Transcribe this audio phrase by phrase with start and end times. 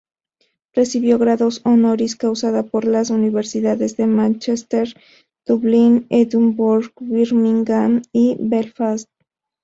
[0.73, 4.91] Recibió grados honoris causa por las universidades de Manchester,
[5.45, 9.07] Dublin, Edinburgh, Birmingham y Belfast.